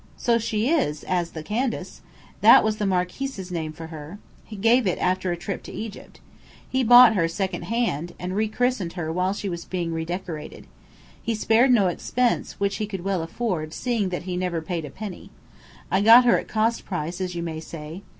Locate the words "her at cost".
16.25-16.83